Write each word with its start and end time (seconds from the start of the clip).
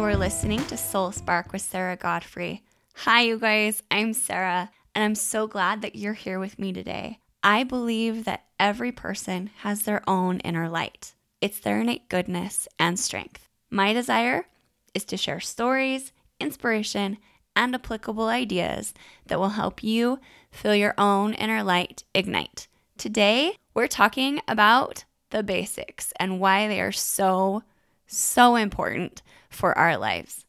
You 0.00 0.06
are 0.06 0.16
listening 0.16 0.64
to 0.68 0.78
Soul 0.78 1.12
Spark 1.12 1.52
with 1.52 1.60
Sarah 1.60 1.94
Godfrey. 1.94 2.62
Hi, 2.94 3.20
you 3.20 3.38
guys. 3.38 3.82
I'm 3.90 4.14
Sarah, 4.14 4.70
and 4.94 5.04
I'm 5.04 5.14
so 5.14 5.46
glad 5.46 5.82
that 5.82 5.94
you're 5.94 6.14
here 6.14 6.38
with 6.38 6.58
me 6.58 6.72
today. 6.72 7.18
I 7.42 7.64
believe 7.64 8.24
that 8.24 8.46
every 8.58 8.92
person 8.92 9.50
has 9.58 9.82
their 9.82 10.02
own 10.08 10.40
inner 10.40 10.70
light, 10.70 11.12
it's 11.42 11.60
their 11.60 11.82
innate 11.82 12.08
goodness 12.08 12.66
and 12.78 12.98
strength. 12.98 13.46
My 13.70 13.92
desire 13.92 14.46
is 14.94 15.04
to 15.04 15.18
share 15.18 15.38
stories, 15.38 16.12
inspiration, 16.40 17.18
and 17.54 17.74
applicable 17.74 18.28
ideas 18.28 18.94
that 19.26 19.38
will 19.38 19.50
help 19.50 19.82
you 19.84 20.18
feel 20.50 20.74
your 20.74 20.94
own 20.96 21.34
inner 21.34 21.62
light 21.62 22.04
ignite. 22.14 22.68
Today, 22.96 23.56
we're 23.74 23.86
talking 23.86 24.40
about 24.48 25.04
the 25.28 25.42
basics 25.42 26.14
and 26.18 26.40
why 26.40 26.68
they 26.68 26.80
are 26.80 26.90
so, 26.90 27.64
so 28.10 28.56
important 28.56 29.22
for 29.48 29.76
our 29.76 29.96
lives. 29.96 30.44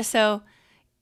So, 0.00 0.42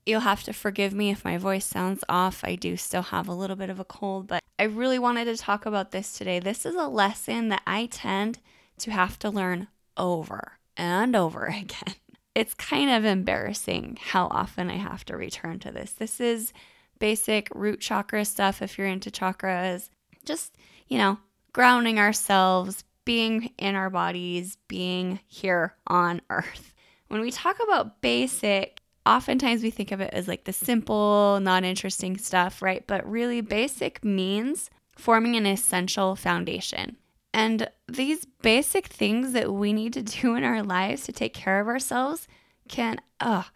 you'll 0.05 0.21
have 0.21 0.43
to 0.45 0.53
forgive 0.53 0.93
me 0.93 1.11
if 1.11 1.25
my 1.25 1.39
voice 1.39 1.65
sounds 1.65 2.05
off. 2.09 2.43
I 2.45 2.57
do 2.57 2.77
still 2.77 3.03
have 3.03 3.29
a 3.29 3.35
little 3.35 3.57
bit 3.57 3.71
of 3.71 3.81
a 3.81 3.85
cold, 3.85 4.27
but 4.27 4.43
I 4.59 4.65
really 4.65 4.99
wanted 4.99 5.25
to 5.27 5.37
talk 5.37 5.67
about 5.67 5.91
this 5.91 6.13
today. 6.13 6.39
This 6.39 6.67
is 6.67 6.75
a 6.75 6.89
lesson 6.89 7.49
that 7.49 7.63
I 7.67 7.87
tend 7.87 8.39
to 8.79 8.91
have 8.91 9.19
to 9.21 9.31
learn 9.31 9.69
over 9.97 10.59
and 10.77 11.15
over 11.15 11.47
again. 11.47 11.95
It's 12.35 12.55
kind 12.55 12.91
of 12.91 13.05
embarrassing 13.05 13.99
how 14.01 14.27
often 14.29 14.71
I 14.71 14.77
have 14.77 15.05
to 15.07 15.17
return 15.17 15.59
to 15.61 15.71
this. 15.71 15.93
This 15.93 16.21
is 16.21 16.53
basic 16.99 17.49
root 17.55 17.81
chakra 17.81 18.25
stuff 18.25 18.63
if 18.63 18.79
you're 18.79 18.87
into 18.87 19.11
chakras. 19.11 19.89
Just, 20.25 20.57
you 20.89 20.99
know, 20.99 21.19
grounding 21.53 21.99
ourselves, 21.99 22.85
being 23.05 23.53
in 23.59 23.75
our 23.75 23.91
bodies, 23.91 24.57
being 24.69 25.21
here 25.27 25.75
on 25.87 26.21
earth. 26.31 26.75
When 27.09 27.21
we 27.21 27.31
talk 27.31 27.57
about 27.63 28.01
basic, 28.01 28.81
oftentimes 29.05 29.63
we 29.63 29.71
think 29.71 29.93
of 29.93 30.01
it 30.01 30.13
as 30.15 30.29
like 30.29 30.45
the 30.45 30.53
simple, 30.53 31.41
non 31.41 31.65
interesting 31.65 32.17
stuff, 32.17 32.63
right? 32.63 32.87
But 32.87 33.09
really, 33.09 33.41
basic 33.41 34.05
means 34.05 34.71
forming 34.97 35.37
an 35.37 35.47
essential 35.47 36.17
foundation. 36.17 36.97
And 37.35 37.69
these 37.89 38.27
basic 38.43 38.89
things 38.89 39.33
that 39.33 39.53
we 39.53 39.73
need 39.73 39.93
to 39.95 40.03
do 40.21 40.35
in 40.35 40.45
our 40.45 40.63
lives 40.63 41.05
to 41.05 41.13
take 41.13 41.35
care 41.35 41.61
of 41.61 41.69
ourselves 41.69 42.29
can, 42.69 42.99
ugh, 43.21 43.47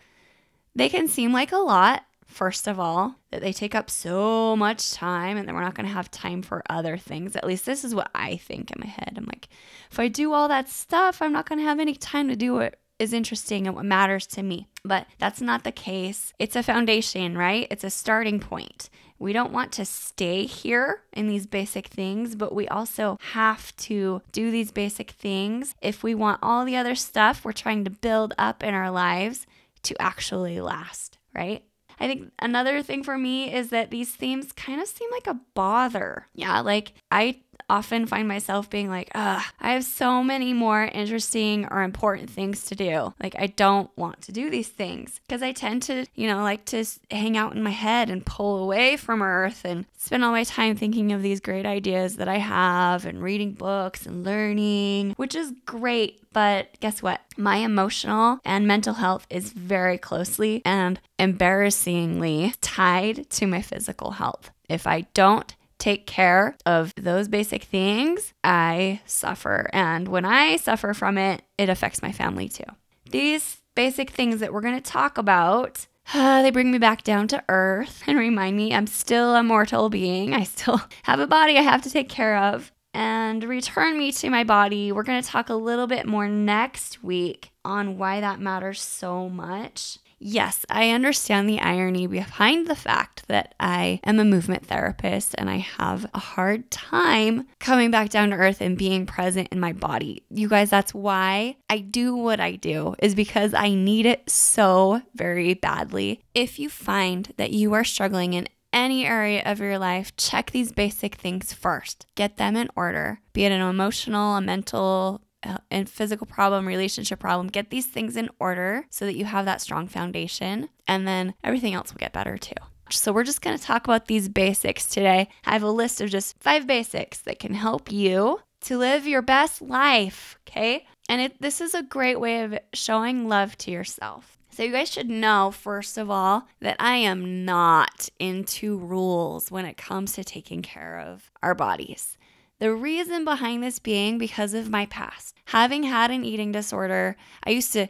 they 0.74 0.88
can 0.88 1.08
seem 1.08 1.32
like 1.32 1.52
a 1.52 1.56
lot, 1.56 2.04
first 2.26 2.66
of 2.66 2.78
all, 2.78 3.16
that 3.30 3.40
they 3.40 3.52
take 3.52 3.74
up 3.74 3.90
so 3.90 4.56
much 4.56 4.92
time 4.92 5.36
and 5.36 5.46
then 5.46 5.54
we're 5.54 5.62
not 5.62 5.74
going 5.74 5.86
to 5.86 5.92
have 5.92 6.10
time 6.10 6.42
for 6.42 6.62
other 6.68 6.96
things. 6.96 7.36
At 7.36 7.46
least 7.46 7.66
this 7.66 7.84
is 7.84 7.94
what 7.94 8.10
I 8.14 8.36
think 8.36 8.70
in 8.70 8.80
my 8.80 8.86
head. 8.86 9.14
I'm 9.16 9.26
like, 9.26 9.48
if 9.90 9.98
I 9.98 10.08
do 10.08 10.32
all 10.32 10.48
that 10.48 10.68
stuff, 10.68 11.22
I'm 11.22 11.32
not 11.32 11.48
going 11.48 11.58
to 11.58 11.64
have 11.64 11.80
any 11.80 11.94
time 11.94 12.28
to 12.28 12.36
do 12.36 12.58
it 12.58 12.78
is 12.98 13.12
interesting 13.12 13.66
and 13.66 13.76
what 13.76 13.84
matters 13.84 14.26
to 14.26 14.42
me. 14.42 14.68
But 14.84 15.06
that's 15.18 15.40
not 15.40 15.64
the 15.64 15.72
case. 15.72 16.32
It's 16.38 16.56
a 16.56 16.62
foundation, 16.62 17.36
right? 17.36 17.66
It's 17.70 17.84
a 17.84 17.90
starting 17.90 18.40
point. 18.40 18.88
We 19.18 19.32
don't 19.32 19.52
want 19.52 19.72
to 19.72 19.84
stay 19.84 20.44
here 20.44 21.02
in 21.12 21.26
these 21.28 21.46
basic 21.46 21.86
things, 21.86 22.34
but 22.34 22.54
we 22.54 22.68
also 22.68 23.18
have 23.32 23.74
to 23.76 24.20
do 24.32 24.50
these 24.50 24.70
basic 24.70 25.12
things 25.12 25.74
if 25.80 26.02
we 26.02 26.14
want 26.14 26.40
all 26.42 26.64
the 26.64 26.76
other 26.76 26.94
stuff 26.94 27.44
we're 27.44 27.52
trying 27.52 27.84
to 27.84 27.90
build 27.90 28.34
up 28.36 28.62
in 28.62 28.74
our 28.74 28.90
lives 28.90 29.46
to 29.84 30.00
actually 30.00 30.60
last, 30.60 31.16
right? 31.34 31.64
I 31.98 32.06
think 32.06 32.32
another 32.38 32.82
thing 32.82 33.02
for 33.02 33.16
me 33.16 33.52
is 33.54 33.70
that 33.70 33.90
these 33.90 34.14
themes 34.14 34.52
kind 34.52 34.80
of 34.80 34.88
seem 34.88 35.10
like 35.10 35.26
a 35.26 35.40
bother. 35.54 36.28
Yeah, 36.34 36.60
like 36.60 36.94
I 37.10 37.40
often 37.68 38.06
find 38.06 38.28
myself 38.28 38.70
being 38.70 38.88
like, 38.88 39.10
ugh, 39.14 39.42
I 39.60 39.72
have 39.72 39.84
so 39.84 40.22
many 40.22 40.52
more 40.52 40.84
interesting 40.84 41.66
or 41.70 41.82
important 41.82 42.30
things 42.30 42.64
to 42.66 42.74
do. 42.74 43.14
Like, 43.22 43.34
I 43.38 43.48
don't 43.48 43.90
want 43.96 44.22
to 44.22 44.32
do 44.32 44.50
these 44.50 44.68
things 44.68 45.20
because 45.26 45.42
I 45.42 45.52
tend 45.52 45.82
to, 45.84 46.06
you 46.14 46.28
know, 46.28 46.42
like 46.42 46.64
to 46.66 46.84
hang 47.10 47.36
out 47.36 47.54
in 47.54 47.62
my 47.62 47.70
head 47.70 48.10
and 48.10 48.24
pull 48.24 48.62
away 48.62 48.96
from 48.96 49.22
Earth 49.22 49.64
and 49.64 49.86
spend 49.96 50.24
all 50.24 50.30
my 50.30 50.44
time 50.44 50.76
thinking 50.76 51.12
of 51.12 51.22
these 51.22 51.40
great 51.40 51.66
ideas 51.66 52.16
that 52.16 52.28
I 52.28 52.38
have 52.38 53.04
and 53.04 53.22
reading 53.22 53.52
books 53.52 54.06
and 54.06 54.24
learning, 54.24 55.14
which 55.16 55.34
is 55.34 55.52
great. 55.64 56.20
But 56.32 56.78
guess 56.80 57.02
what? 57.02 57.22
My 57.36 57.56
emotional 57.56 58.40
and 58.44 58.66
mental 58.66 58.94
health 58.94 59.26
is 59.30 59.52
very 59.52 59.96
closely 59.98 60.62
and 60.64 61.00
embarrassingly 61.18 62.52
tied 62.60 63.28
to 63.30 63.46
my 63.46 63.62
physical 63.62 64.12
health. 64.12 64.50
If 64.68 64.86
I 64.86 65.02
don't 65.14 65.54
take 65.78 66.06
care 66.06 66.56
of 66.64 66.92
those 66.96 67.28
basic 67.28 67.64
things, 67.64 68.32
I 68.42 69.00
suffer. 69.06 69.68
And 69.72 70.08
when 70.08 70.24
I 70.24 70.56
suffer 70.56 70.94
from 70.94 71.18
it, 71.18 71.42
it 71.58 71.68
affects 71.68 72.02
my 72.02 72.12
family 72.12 72.48
too. 72.48 72.64
These 73.10 73.62
basic 73.74 74.10
things 74.10 74.40
that 74.40 74.52
we're 74.52 74.62
going 74.62 74.82
to 74.82 74.90
talk 74.90 75.18
about. 75.18 75.86
Uh, 76.12 76.42
they 76.42 76.50
bring 76.50 76.72
me 76.72 76.78
back 76.78 77.04
down 77.04 77.28
to 77.28 77.44
earth 77.48 78.02
and 78.06 78.18
remind 78.18 78.56
me 78.56 78.74
I'm 78.74 78.88
still 78.88 79.36
a 79.36 79.42
mortal 79.44 79.88
being. 79.88 80.34
I 80.34 80.42
still 80.42 80.80
have 81.04 81.20
a 81.20 81.26
body 81.26 81.56
I 81.56 81.62
have 81.62 81.82
to 81.82 81.90
take 81.90 82.08
care 82.08 82.36
of 82.36 82.72
and 82.92 83.44
return 83.44 83.98
me 83.98 84.10
to 84.10 84.30
my 84.30 84.42
body. 84.42 84.90
We're 84.90 85.02
going 85.02 85.22
to 85.22 85.28
talk 85.28 85.50
a 85.50 85.54
little 85.54 85.86
bit 85.86 86.06
more 86.06 86.28
next 86.28 87.04
week 87.04 87.50
on 87.64 87.98
why 87.98 88.20
that 88.20 88.40
matters 88.40 88.80
so 88.80 89.28
much. 89.28 89.98
Yes, 90.18 90.64
I 90.70 90.90
understand 90.90 91.48
the 91.48 91.60
irony 91.60 92.06
behind 92.06 92.66
the 92.66 92.74
fact 92.74 93.24
that 93.28 93.54
I 93.60 94.00
am 94.02 94.18
a 94.18 94.24
movement 94.24 94.66
therapist 94.66 95.34
and 95.36 95.50
I 95.50 95.56
have 95.56 96.06
a 96.14 96.18
hard 96.18 96.70
time 96.70 97.46
coming 97.58 97.90
back 97.90 98.08
down 98.08 98.30
to 98.30 98.36
earth 98.36 98.60
and 98.60 98.78
being 98.78 99.04
present 99.04 99.48
in 99.52 99.60
my 99.60 99.72
body. 99.72 100.24
You 100.30 100.48
guys, 100.48 100.70
that's 100.70 100.94
why 100.94 101.56
I 101.68 101.78
do 101.78 102.16
what 102.16 102.40
I 102.40 102.52
do, 102.52 102.94
is 103.00 103.14
because 103.14 103.52
I 103.52 103.70
need 103.74 104.06
it 104.06 104.30
so 104.30 105.02
very 105.14 105.52
badly. 105.52 106.22
If 106.34 106.58
you 106.58 106.70
find 106.70 107.32
that 107.36 107.52
you 107.52 107.74
are 107.74 107.84
struggling 107.84 108.32
in 108.32 108.48
any 108.72 109.06
area 109.06 109.42
of 109.44 109.58
your 109.58 109.78
life, 109.78 110.14
check 110.16 110.50
these 110.50 110.72
basic 110.72 111.14
things 111.14 111.52
first. 111.52 112.06
Get 112.14 112.36
them 112.36 112.56
in 112.56 112.68
order, 112.76 113.20
be 113.32 113.44
it 113.44 113.52
an 113.52 113.62
emotional, 113.62 114.36
a 114.36 114.40
mental, 114.40 115.22
Uh, 115.46 115.58
and 115.70 115.88
physical 115.88 116.26
problem, 116.26 116.66
relationship 116.66 117.20
problem, 117.20 117.46
get 117.46 117.70
these 117.70 117.86
things 117.86 118.16
in 118.16 118.28
order 118.40 118.84
so 118.90 119.04
that 119.04 119.14
you 119.14 119.24
have 119.24 119.44
that 119.44 119.60
strong 119.60 119.86
foundation 119.86 120.68
and 120.88 121.06
then 121.06 121.34
everything 121.44 121.72
else 121.72 121.92
will 121.92 121.98
get 121.98 122.12
better 122.12 122.36
too. 122.36 122.54
So, 122.90 123.12
we're 123.12 123.24
just 123.24 123.42
going 123.42 123.56
to 123.56 123.62
talk 123.62 123.84
about 123.84 124.06
these 124.06 124.28
basics 124.28 124.86
today. 124.86 125.28
I 125.44 125.52
have 125.52 125.62
a 125.62 125.70
list 125.70 126.00
of 126.00 126.10
just 126.10 126.38
five 126.38 126.66
basics 126.66 127.18
that 127.20 127.38
can 127.38 127.54
help 127.54 127.90
you 127.90 128.40
to 128.62 128.78
live 128.78 129.06
your 129.06 129.22
best 129.22 129.60
life, 129.60 130.38
okay? 130.48 130.86
And 131.08 131.20
it, 131.20 131.40
this 131.40 131.60
is 131.60 131.74
a 131.74 131.82
great 131.82 132.20
way 132.20 132.42
of 132.42 132.58
showing 132.72 133.28
love 133.28 133.56
to 133.58 133.70
yourself. 133.70 134.38
So, 134.50 134.62
you 134.62 134.72
guys 134.72 134.90
should 134.90 135.10
know, 135.10 135.50
first 135.50 135.98
of 135.98 136.10
all, 136.10 136.46
that 136.60 136.76
I 136.78 136.96
am 136.96 137.44
not 137.44 138.08
into 138.18 138.78
rules 138.78 139.50
when 139.50 139.64
it 139.64 139.76
comes 139.76 140.12
to 140.14 140.24
taking 140.24 140.62
care 140.62 140.98
of 140.98 141.30
our 141.42 141.54
bodies. 141.54 142.15
The 142.58 142.72
reason 142.72 143.24
behind 143.24 143.62
this 143.62 143.78
being 143.78 144.16
because 144.16 144.54
of 144.54 144.70
my 144.70 144.86
past. 144.86 145.36
Having 145.46 145.84
had 145.84 146.10
an 146.10 146.24
eating 146.24 146.52
disorder, 146.52 147.16
I 147.44 147.50
used 147.50 147.72
to 147.74 147.88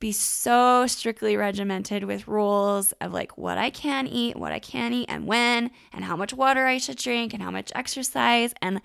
be 0.00 0.12
so 0.12 0.86
strictly 0.86 1.36
regimented 1.36 2.04
with 2.04 2.28
rules 2.28 2.92
of 3.00 3.12
like 3.12 3.36
what 3.36 3.58
I 3.58 3.70
can 3.70 4.06
eat, 4.06 4.36
what 4.36 4.52
I 4.52 4.58
can't 4.58 4.94
eat, 4.94 5.06
and 5.08 5.26
when, 5.26 5.70
and 5.92 6.04
how 6.04 6.16
much 6.16 6.32
water 6.32 6.66
I 6.66 6.78
should 6.78 6.98
drink, 6.98 7.32
and 7.32 7.42
how 7.42 7.50
much 7.50 7.72
exercise. 7.74 8.52
And 8.60 8.80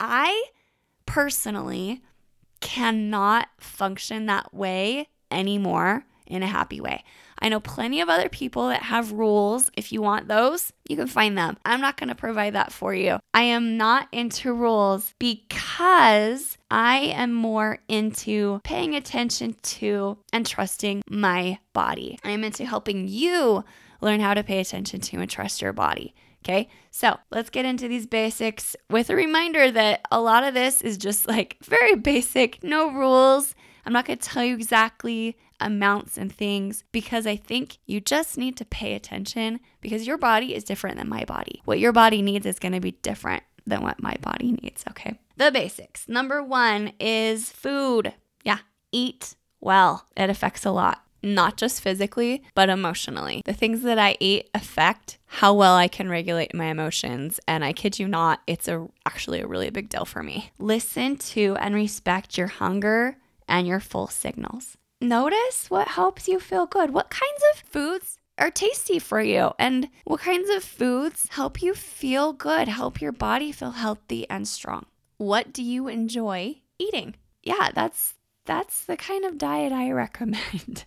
I 0.00 0.44
personally 1.04 2.02
cannot 2.60 3.48
function 3.58 4.26
that 4.26 4.52
way 4.52 5.08
anymore 5.30 6.04
in 6.26 6.42
a 6.42 6.46
happy 6.46 6.80
way. 6.80 7.04
I 7.38 7.48
know 7.48 7.60
plenty 7.60 8.00
of 8.00 8.08
other 8.08 8.28
people 8.28 8.68
that 8.68 8.82
have 8.82 9.12
rules. 9.12 9.70
If 9.76 9.92
you 9.92 10.00
want 10.00 10.28
those, 10.28 10.72
you 10.88 10.96
can 10.96 11.06
find 11.06 11.36
them. 11.36 11.58
I'm 11.64 11.80
not 11.80 11.96
going 11.96 12.08
to 12.08 12.14
provide 12.14 12.54
that 12.54 12.72
for 12.72 12.94
you. 12.94 13.18
I 13.34 13.42
am 13.42 13.76
not 13.76 14.08
into 14.12 14.52
rules 14.52 15.14
because 15.18 16.56
I 16.70 16.98
am 17.14 17.32
more 17.32 17.78
into 17.88 18.60
paying 18.64 18.94
attention 18.94 19.56
to 19.62 20.18
and 20.32 20.46
trusting 20.46 21.02
my 21.08 21.58
body. 21.72 22.18
I 22.24 22.30
am 22.30 22.44
into 22.44 22.64
helping 22.64 23.06
you 23.06 23.64
learn 24.00 24.20
how 24.20 24.34
to 24.34 24.42
pay 24.42 24.60
attention 24.60 25.00
to 25.00 25.18
and 25.18 25.30
trust 25.30 25.60
your 25.60 25.72
body. 25.72 26.14
Okay, 26.44 26.68
so 26.92 27.18
let's 27.32 27.50
get 27.50 27.64
into 27.64 27.88
these 27.88 28.06
basics 28.06 28.76
with 28.88 29.10
a 29.10 29.16
reminder 29.16 29.68
that 29.72 30.02
a 30.12 30.20
lot 30.20 30.44
of 30.44 30.54
this 30.54 30.80
is 30.80 30.96
just 30.96 31.26
like 31.26 31.56
very 31.64 31.96
basic, 31.96 32.62
no 32.62 32.92
rules. 32.92 33.54
I'm 33.84 33.92
not 33.92 34.06
to 34.06 34.16
tell 34.16 34.44
you 34.44 34.54
exactly 34.54 35.36
amounts 35.60 36.16
and 36.16 36.32
things 36.32 36.84
because 36.92 37.26
I 37.26 37.36
think 37.36 37.78
you 37.86 38.00
just 38.00 38.36
need 38.36 38.56
to 38.58 38.64
pay 38.64 38.94
attention 38.94 39.60
because 39.80 40.06
your 40.06 40.18
body 40.18 40.54
is 40.54 40.64
different 40.64 40.98
than 40.98 41.08
my 41.08 41.24
body. 41.24 41.62
What 41.64 41.78
your 41.78 41.92
body 41.92 42.22
needs 42.22 42.46
is 42.46 42.58
going 42.58 42.72
to 42.72 42.80
be 42.80 42.92
different 42.92 43.42
than 43.66 43.82
what 43.82 44.02
my 44.02 44.16
body 44.20 44.52
needs, 44.62 44.84
okay? 44.90 45.18
The 45.36 45.50
basics. 45.50 46.08
Number 46.08 46.42
one 46.42 46.92
is 47.00 47.50
food. 47.50 48.14
Yeah, 48.44 48.58
eat 48.92 49.34
well. 49.60 50.06
It 50.16 50.30
affects 50.30 50.64
a 50.64 50.70
lot 50.70 51.02
not 51.22 51.56
just 51.56 51.80
physically, 51.80 52.42
but 52.54 52.68
emotionally. 52.68 53.42
The 53.44 53.52
things 53.52 53.82
that 53.82 53.98
I 53.98 54.16
eat 54.20 54.48
affect 54.54 55.18
how 55.26 55.54
well 55.54 55.74
I 55.74 55.88
can 55.88 56.08
regulate 56.08 56.54
my 56.54 56.66
emotions. 56.66 57.40
And 57.48 57.64
I 57.64 57.72
kid 57.72 57.98
you 57.98 58.06
not, 58.06 58.40
it's 58.46 58.68
a, 58.68 58.86
actually 59.04 59.40
a 59.40 59.46
really 59.46 59.70
big 59.70 59.88
deal 59.88 60.04
for 60.04 60.22
me. 60.22 60.50
Listen 60.58 61.16
to 61.16 61.56
and 61.60 61.74
respect 61.74 62.38
your 62.38 62.46
hunger 62.46 63.16
and 63.48 63.66
your 63.66 63.80
full 63.80 64.06
signals. 64.06 64.76
Notice 65.00 65.70
what 65.70 65.88
helps 65.88 66.28
you 66.28 66.40
feel 66.40 66.66
good. 66.66 66.90
What 66.90 67.10
kinds 67.10 67.42
of 67.52 67.60
foods 67.68 68.18
are 68.38 68.50
tasty 68.50 68.98
for 68.98 69.20
you 69.20 69.52
and 69.58 69.88
what 70.04 70.20
kinds 70.20 70.50
of 70.50 70.62
foods 70.62 71.26
help 71.30 71.62
you 71.62 71.74
feel 71.74 72.32
good, 72.32 72.68
help 72.68 73.00
your 73.00 73.12
body 73.12 73.52
feel 73.52 73.72
healthy 73.72 74.28
and 74.28 74.46
strong. 74.46 74.86
What 75.18 75.52
do 75.52 75.62
you 75.62 75.88
enjoy 75.88 76.56
eating? 76.78 77.14
Yeah, 77.42 77.70
that's 77.74 78.14
that's 78.44 78.84
the 78.84 78.96
kind 78.96 79.24
of 79.24 79.38
diet 79.38 79.72
I 79.72 79.90
recommend. 79.92 80.84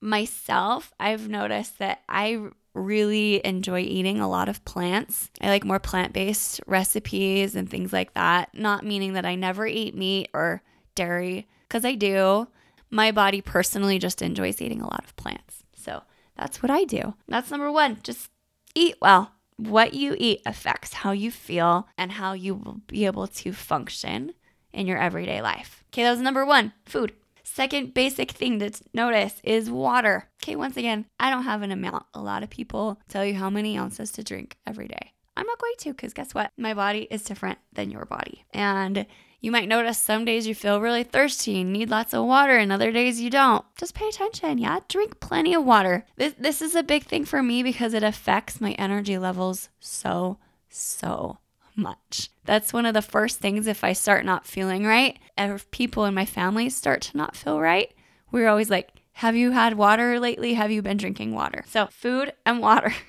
Myself, 0.00 0.92
I've 1.00 1.28
noticed 1.28 1.78
that 1.78 2.00
I 2.08 2.48
really 2.74 3.44
enjoy 3.44 3.80
eating 3.80 4.20
a 4.20 4.28
lot 4.28 4.48
of 4.48 4.64
plants. 4.64 5.30
I 5.40 5.48
like 5.48 5.64
more 5.64 5.78
plant 5.78 6.12
based 6.12 6.60
recipes 6.66 7.56
and 7.56 7.68
things 7.68 7.92
like 7.92 8.14
that. 8.14 8.50
Not 8.54 8.84
meaning 8.84 9.14
that 9.14 9.24
I 9.24 9.34
never 9.34 9.66
eat 9.66 9.94
meat 9.96 10.28
or 10.34 10.62
dairy, 10.94 11.48
because 11.68 11.84
I 11.84 11.94
do. 11.94 12.48
My 12.90 13.12
body 13.12 13.40
personally 13.40 13.98
just 13.98 14.22
enjoys 14.22 14.60
eating 14.60 14.80
a 14.80 14.88
lot 14.88 15.04
of 15.04 15.16
plants. 15.16 15.62
So 15.74 16.02
that's 16.36 16.62
what 16.62 16.70
I 16.70 16.84
do. 16.84 17.14
That's 17.28 17.50
number 17.50 17.70
one. 17.70 17.98
Just 18.02 18.30
eat 18.74 18.96
well. 19.00 19.32
What 19.56 19.94
you 19.94 20.16
eat 20.18 20.40
affects 20.46 20.94
how 20.94 21.12
you 21.12 21.30
feel 21.30 21.86
and 21.98 22.12
how 22.12 22.32
you 22.32 22.54
will 22.54 22.80
be 22.86 23.04
able 23.06 23.26
to 23.26 23.52
function 23.52 24.32
in 24.72 24.86
your 24.86 24.98
everyday 24.98 25.42
life. 25.42 25.84
Okay, 25.88 26.02
that 26.02 26.10
was 26.10 26.20
number 26.20 26.46
one 26.46 26.72
food. 26.86 27.12
Second 27.42 27.94
basic 27.94 28.30
thing 28.30 28.58
to 28.60 28.70
notice 28.94 29.40
is 29.42 29.70
water. 29.70 30.28
Okay, 30.42 30.56
once 30.56 30.76
again, 30.76 31.06
I 31.18 31.30
don't 31.30 31.42
have 31.42 31.62
an 31.62 31.72
amount. 31.72 32.06
A 32.14 32.20
lot 32.22 32.42
of 32.42 32.50
people 32.50 33.00
tell 33.08 33.24
you 33.24 33.34
how 33.34 33.50
many 33.50 33.76
ounces 33.76 34.12
to 34.12 34.22
drink 34.22 34.56
every 34.66 34.86
day. 34.86 35.12
I'm 35.36 35.46
not 35.46 35.58
going 35.58 35.74
to 35.78 35.92
because 35.92 36.14
guess 36.14 36.34
what? 36.34 36.52
My 36.56 36.74
body 36.74 37.08
is 37.10 37.22
different 37.22 37.58
than 37.72 37.90
your 37.90 38.04
body. 38.04 38.44
And 38.52 39.04
you 39.40 39.50
might 39.50 39.68
notice 39.68 39.98
some 39.98 40.24
days 40.24 40.46
you 40.46 40.54
feel 40.54 40.80
really 40.80 41.02
thirsty 41.02 41.60
and 41.60 41.72
need 41.72 41.88
lots 41.88 42.12
of 42.12 42.26
water, 42.26 42.56
and 42.56 42.70
other 42.70 42.92
days 42.92 43.20
you 43.20 43.30
don't. 43.30 43.64
Just 43.76 43.94
pay 43.94 44.08
attention, 44.08 44.58
yeah? 44.58 44.80
Drink 44.88 45.18
plenty 45.20 45.54
of 45.54 45.64
water. 45.64 46.04
This, 46.16 46.34
this 46.38 46.60
is 46.60 46.74
a 46.74 46.82
big 46.82 47.04
thing 47.04 47.24
for 47.24 47.42
me 47.42 47.62
because 47.62 47.94
it 47.94 48.02
affects 48.02 48.60
my 48.60 48.72
energy 48.72 49.16
levels 49.16 49.70
so, 49.80 50.38
so 50.68 51.38
much. 51.74 52.28
That's 52.44 52.72
one 52.72 52.84
of 52.84 52.94
the 52.94 53.02
first 53.02 53.38
things 53.38 53.66
if 53.66 53.82
I 53.82 53.94
start 53.94 54.24
not 54.24 54.46
feeling 54.46 54.84
right, 54.84 55.18
if 55.38 55.70
people 55.70 56.04
in 56.04 56.14
my 56.14 56.26
family 56.26 56.68
start 56.68 57.00
to 57.02 57.16
not 57.16 57.34
feel 57.36 57.60
right, 57.60 57.92
we're 58.30 58.48
always 58.48 58.70
like, 58.70 58.90
Have 59.14 59.36
you 59.36 59.52
had 59.52 59.78
water 59.78 60.20
lately? 60.20 60.54
Have 60.54 60.70
you 60.70 60.82
been 60.82 60.98
drinking 60.98 61.34
water? 61.34 61.64
So, 61.66 61.86
food 61.86 62.32
and 62.44 62.60
water. 62.60 62.94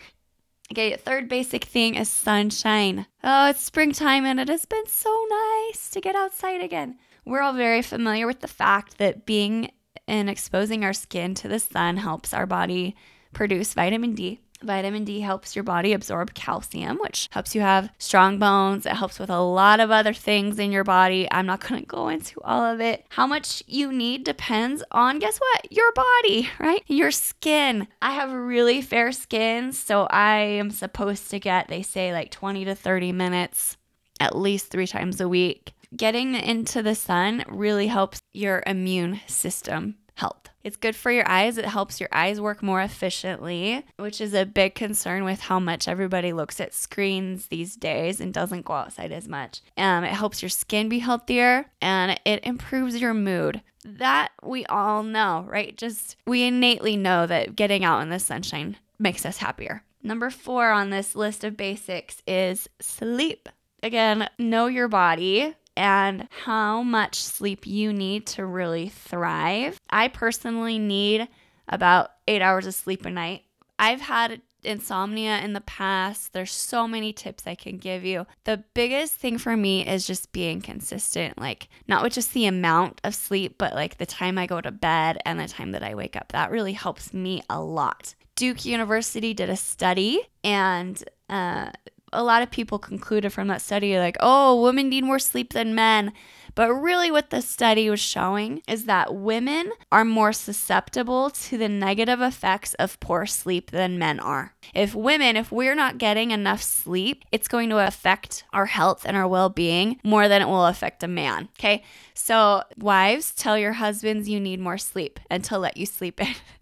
Okay, 0.72 0.96
third 0.96 1.28
basic 1.28 1.66
thing 1.66 1.96
is 1.96 2.08
sunshine. 2.08 3.06
Oh, 3.26 3.50
it's 3.50 3.62
springtime 3.62 4.26
and 4.26 4.40
it 4.40 4.48
has 4.48 4.64
been 4.64 4.88
so 4.88 5.28
nice 5.30 5.90
to 5.90 6.00
get 6.00 6.16
outside 6.16 6.62
again. 6.62 6.98
We're 7.26 7.42
all 7.42 7.52
very 7.52 7.82
familiar 7.82 8.26
with 8.26 8.40
the 8.40 8.48
fact 8.48 8.98
that 8.98 9.26
being 9.26 9.72
and 10.08 10.30
exposing 10.30 10.86
our 10.86 10.94
skin 10.94 11.36
to 11.36 11.50
the 11.50 11.60
sun 11.60 11.98
helps 11.98 12.34
our 12.34 12.46
body 12.46 12.96
produce 13.34 13.74
vitamin 13.74 14.16
D. 14.16 14.40
Vitamin 14.64 15.04
D 15.04 15.22
helps 15.22 15.56
your 15.56 15.64
body 15.64 15.94
absorb 15.94 16.34
calcium, 16.34 16.98
which 17.00 17.28
helps 17.32 17.56
you 17.56 17.62
have 17.62 17.90
strong 17.98 18.40
bones. 18.40 18.86
It 18.86 18.94
helps 18.94 19.20
with 19.20 19.30
a 19.30 19.42
lot 19.42 19.80
of 19.80 19.92
other 19.92 20.14
things 20.14 20.60
in 20.60 20.72
your 20.72 20.84
body. 20.84 21.28
I'm 21.32 21.46
not 21.46 21.68
going 21.68 21.82
to 21.82 21.88
go 21.88 22.10
into 22.10 22.40
all 22.44 22.64
of 22.64 22.80
it. 22.80 23.06
How 23.10 23.28
much 23.28 23.64
you 23.68 23.92
need 23.92 24.24
depends 24.24 24.84
on, 24.92 25.20
guess 25.20 25.38
what? 25.38 25.72
Your 25.72 25.92
body, 25.94 26.50
right? 26.60 26.84
Your 26.88 27.12
skin. 27.12 27.88
I 28.02 28.12
have 28.12 28.32
really 28.32 28.82
fair 28.82 29.12
skin, 29.12 29.72
so 29.72 30.08
I 30.10 30.38
am 30.38 30.72
supposed 30.72 31.30
to 31.32 31.40
get, 31.40 31.68
they 31.68 31.82
say, 31.82 32.14
like 32.14 32.32
20 32.32 32.66
to 32.66 32.76
30 32.76 33.12
minutes 33.12 33.78
at 34.20 34.38
least 34.38 34.68
three 34.68 34.88
times 34.88 35.20
a 35.20 35.28
week. 35.28 35.74
Getting 35.96 36.36
into 36.36 36.82
the 36.82 36.96
sun 36.96 37.44
really 37.50 37.88
helps 37.88 38.22
your 38.32 38.64
immune 38.66 39.20
system 39.28 39.96
health. 40.22 40.50
It's 40.64 40.78
good 40.78 40.96
for 40.96 41.12
your 41.12 41.28
eyes. 41.28 41.58
It 41.58 41.66
helps 41.66 42.00
your 42.00 42.10
eyes 42.12 42.40
work 42.40 42.62
more 42.62 42.82
efficiently, 42.82 43.84
which 43.98 44.22
is 44.22 44.34
a 44.34 44.46
big 44.46 44.76
concern 44.76 45.24
with 45.24 45.42
how 45.42 45.60
much 45.60 45.88
everybody 45.88 46.32
looks 46.32 46.62
at 46.62 46.74
screens 46.74 47.48
these 47.48 47.76
days 47.76 48.22
and 48.22 48.34
doesn't 48.34 48.66
go 48.66 48.74
outside 48.74 49.12
as 49.12 49.28
much. 49.28 49.62
Um, 49.78 50.04
it 50.04 50.14
helps 50.14 50.42
your 50.42 50.50
skin 50.50 50.88
be 50.88 51.00
healthier 51.00 51.66
and 51.82 52.20
it 52.24 52.46
improves 52.46 53.02
your 53.02 53.16
mood. 53.16 53.62
That 53.84 54.30
we 54.44 54.66
all 54.68 55.02
know, 55.02 55.46
right? 55.50 55.76
Just 55.76 56.16
we 56.28 56.44
innately 56.44 56.96
know 56.96 57.26
that 57.26 57.56
getting 57.56 57.84
out 57.84 58.02
in 58.02 58.10
the 58.10 58.20
sunshine 58.20 58.78
makes 59.00 59.26
us 59.26 59.38
happier. 59.38 59.84
Number 60.04 60.30
four 60.30 60.70
on 60.72 60.92
this 60.92 61.16
list 61.16 61.44
of 61.44 61.58
basics 61.58 62.22
is 62.28 62.70
sleep. 62.80 63.50
Again, 63.84 64.30
know 64.38 64.68
your 64.68 64.88
body 64.88 65.56
and 65.82 66.28
how 66.30 66.84
much 66.84 67.16
sleep 67.16 67.66
you 67.66 67.92
need 67.92 68.28
to 68.28 68.46
really 68.46 68.90
thrive. 68.90 69.80
I 69.90 70.10
personally 70.10 70.78
need 70.78 71.28
about 71.68 72.12
eight 72.28 72.44
hours 72.44 72.68
of 72.68 72.76
sleep 72.76 73.04
a 73.04 73.10
night. 73.10 73.46
I've 73.80 74.02
had 74.02 74.44
insomnia 74.62 75.40
in 75.40 75.54
the 75.54 75.62
past. 75.62 76.34
There's 76.34 76.52
so 76.52 76.88
many 76.88 77.12
tips 77.14 77.48
I 77.48 77.56
can 77.56 77.80
give 77.80 78.06
you. 78.06 78.28
The 78.44 78.64
biggest 78.76 79.16
thing 79.16 79.40
for 79.40 79.58
me 79.58 79.84
is 79.88 80.06
just 80.06 80.32
being 80.32 80.62
consistent, 80.62 81.40
like 81.40 81.68
not 81.88 82.04
with 82.04 82.14
just 82.14 82.36
the 82.36 82.46
amount 82.46 83.02
of 83.04 83.16
sleep, 83.16 83.56
but 83.58 83.74
like 83.74 83.98
the 83.98 84.06
time 84.06 84.38
I 84.38 84.46
go 84.46 84.62
to 84.62 84.70
bed 84.70 85.18
and 85.26 85.40
the 85.40 85.48
time 85.48 85.72
that 85.72 85.82
I 85.82 85.96
wake 85.96 86.16
up. 86.16 86.32
That 86.32 86.52
really 86.52 86.74
helps 86.74 87.12
me 87.12 87.42
a 87.50 87.60
lot. 87.60 88.14
Duke 88.36 88.66
University 88.66 89.34
did 89.34 89.50
a 89.50 89.58
study 89.58 90.22
and 90.44 91.04
uh, 91.28 91.72
a 92.14 92.24
lot 92.24 92.42
of 92.42 92.52
people 92.52 92.80
concluded 92.80 93.32
from 93.32 93.48
that 93.48 93.62
study 93.62 93.98
like, 93.98 94.18
oh, 94.20 94.62
women 94.62 94.90
need 94.90 95.04
more 95.04 95.20
sleep 95.20 95.54
than 95.54 95.76
men. 95.76 96.14
But 96.54 96.74
really, 96.74 97.12
what 97.12 97.30
the 97.30 97.42
study 97.42 97.90
was 97.90 98.02
showing 98.02 98.62
is 98.68 98.86
that 98.86 99.16
women 99.16 99.72
are 99.92 100.04
more 100.04 100.34
susceptible 100.34 101.30
to 101.30 101.58
the 101.58 101.70
negative 101.70 102.20
effects 102.20 102.74
of 102.74 103.00
poor 103.00 103.26
sleep 103.26 103.72
than 103.72 103.98
men 103.98 104.20
are. 104.20 104.54
If 104.74 104.94
women, 104.94 105.38
if 105.38 105.52
we're 105.52 105.76
not 105.76 105.98
getting 105.98 106.32
enough 106.32 106.62
sleep, 106.62 107.24
it's 107.32 107.48
going 107.48 107.70
to 107.70 107.86
affect 107.86 108.44
our 108.52 108.66
health 108.66 109.06
and 109.06 109.16
our 109.16 109.28
well 109.28 109.50
being 109.50 110.00
more 110.04 110.28
than 110.28 110.42
it 110.42 110.48
will 110.48 110.66
affect 110.66 111.04
a 111.04 111.08
man. 111.08 111.48
Okay. 111.58 111.84
So, 112.14 112.64
wives, 112.78 113.34
tell 113.34 113.58
your 113.58 113.74
husbands 113.74 114.28
you 114.28 114.40
need 114.40 114.60
more 114.60 114.78
sleep 114.78 115.20
and 115.30 115.44
to 115.46 115.58
let 115.58 115.78
you 115.78 115.86
sleep 115.86 116.20
in. 116.20 116.36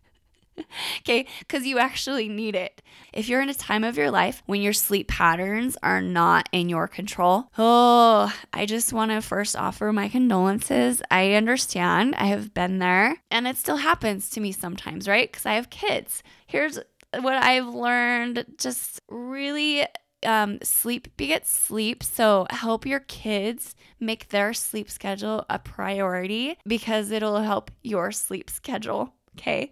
okay? 1.00 1.26
Because 1.40 1.66
you 1.66 1.80
actually 1.80 2.30
need 2.30 2.56
it. 2.56 2.82
If 3.14 3.28
you're 3.28 3.42
in 3.42 3.50
a 3.50 3.54
time 3.54 3.84
of 3.84 3.98
your 3.98 4.12
life 4.12 4.44
when 4.46 4.62
your 4.62 4.74
sleep 4.74 5.08
patterns 5.08 5.78
are 5.82 6.02
not 6.02 6.48
in 6.52 6.70
your 6.70 6.88
control, 6.88 7.52
oh, 7.58 8.34
I 8.54 8.66
just 8.66 8.94
want 8.94 9.12
to 9.12 9.22
first 9.22 9.56
offer 9.56 9.92
my 9.92 10.10
condolences. 10.10 11.02
I 11.10 11.34
understand. 11.34 12.16
I 12.16 12.26
have 12.26 12.54
been 12.54 12.80
there 12.80 13.18
and 13.32 13.48
it 13.48 13.58
still 13.58 13.78
happens 13.78 14.30
to 14.32 14.40
me 14.40 14.52
sometimes, 14.52 15.08
right? 15.08 15.32
Because 15.32 15.46
I 15.46 15.54
have 15.54 15.70
kids. 15.70 16.24
Here's 16.46 16.80
what 17.20 17.36
I've 17.36 17.68
learned 17.68 18.46
just 18.58 19.02
really 19.10 19.86
um, 20.26 20.60
sleep 20.62 21.16
begets 21.18 21.52
sleep. 21.52 22.04
So 22.04 22.46
help 22.50 22.86
your 22.86 23.00
kids 23.00 23.76
make 24.00 24.30
their 24.30 24.54
sleep 24.54 24.92
schedule 24.92 25.46
a 25.50 25.60
priority 25.60 26.58
because 26.68 27.12
it'll 27.12 27.42
help 27.42 27.72
your 27.82 28.12
sleep 28.12 28.50
schedule. 28.50 29.14
Okay 29.38 29.72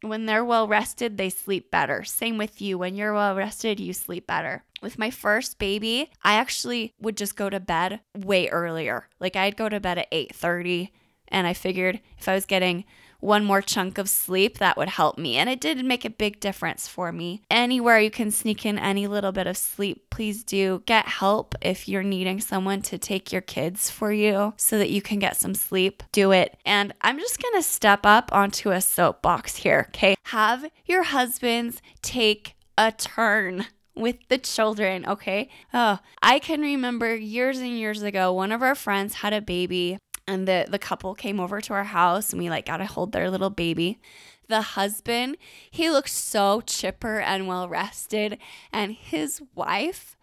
when 0.00 0.26
they're 0.26 0.44
well 0.44 0.68
rested, 0.68 1.16
they 1.16 1.30
sleep 1.30 1.70
better. 1.70 2.04
Same 2.04 2.38
with 2.38 2.60
you. 2.60 2.78
When 2.78 2.94
you're 2.94 3.14
well 3.14 3.34
rested, 3.34 3.80
you 3.80 3.92
sleep 3.92 4.26
better. 4.26 4.64
With 4.80 4.98
my 4.98 5.10
first 5.10 5.58
baby, 5.58 6.10
I 6.22 6.34
actually 6.34 6.94
would 7.00 7.16
just 7.16 7.36
go 7.36 7.50
to 7.50 7.58
bed 7.58 8.00
way 8.16 8.48
earlier. 8.48 9.08
Like 9.18 9.34
I'd 9.34 9.56
go 9.56 9.68
to 9.68 9.80
bed 9.80 9.98
at 9.98 10.10
8:30 10.12 10.90
and 11.30 11.46
I 11.46 11.52
figured 11.52 12.00
if 12.18 12.28
I 12.28 12.34
was 12.34 12.46
getting 12.46 12.84
one 13.20 13.44
more 13.44 13.60
chunk 13.60 13.98
of 13.98 14.08
sleep, 14.08 14.58
that 14.58 14.76
would 14.76 14.88
help 14.88 15.18
me. 15.18 15.36
And 15.36 15.48
it 15.48 15.60
did 15.60 15.84
make 15.84 16.04
a 16.04 16.10
big 16.10 16.38
difference 16.38 16.86
for 16.86 17.10
me. 17.10 17.42
Anywhere 17.50 17.98
you 17.98 18.10
can 18.10 18.30
sneak 18.30 18.64
in 18.64 18.78
any 18.78 19.08
little 19.08 19.32
bit 19.32 19.48
of 19.48 19.56
sleep, 19.56 20.08
please 20.10 20.44
do. 20.44 20.82
Get 20.86 21.06
help 21.08 21.54
if 21.60 21.88
you're 21.88 22.04
needing 22.04 22.40
someone 22.40 22.80
to 22.82 22.96
take 22.96 23.32
your 23.32 23.42
kids 23.42 23.90
for 23.90 24.12
you 24.12 24.54
so 24.56 24.78
that 24.78 24.90
you 24.90 25.02
can 25.02 25.18
get 25.18 25.36
some 25.36 25.54
sleep. 25.54 26.02
Do 26.12 26.30
it. 26.30 26.56
And 26.64 26.92
I'm 27.00 27.18
just 27.18 27.38
to 27.58 27.62
step 27.62 28.04
up 28.04 28.30
onto 28.32 28.70
a 28.70 28.80
soapbox 28.80 29.56
here, 29.56 29.86
okay? 29.88 30.14
Have 30.24 30.70
your 30.86 31.02
husbands 31.04 31.82
take 32.02 32.54
a 32.76 32.92
turn 32.92 33.66
with 33.96 34.16
the 34.28 34.38
children, 34.38 35.04
okay? 35.06 35.48
Oh, 35.74 35.98
I 36.22 36.38
can 36.38 36.60
remember 36.60 37.16
years 37.16 37.58
and 37.58 37.76
years 37.76 38.02
ago, 38.02 38.32
one 38.32 38.52
of 38.52 38.62
our 38.62 38.74
friends 38.74 39.14
had 39.14 39.32
a 39.32 39.40
baby 39.40 39.98
and 40.28 40.46
the 40.46 40.66
the 40.68 40.78
couple 40.78 41.14
came 41.14 41.40
over 41.40 41.60
to 41.60 41.72
our 41.72 41.84
house 41.84 42.32
and 42.32 42.40
we 42.40 42.50
like 42.50 42.66
got 42.66 42.76
to 42.76 42.86
hold 42.86 43.12
their 43.12 43.30
little 43.30 43.50
baby. 43.50 43.98
The 44.46 44.60
husband 44.60 45.38
he 45.70 45.90
looked 45.90 46.10
so 46.10 46.60
chipper 46.60 47.18
and 47.18 47.48
well 47.48 47.68
rested 47.68 48.38
and 48.72 48.92
his 48.92 49.42
wife 49.54 50.16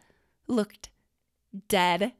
looked 0.47 0.89
dead 1.67 2.13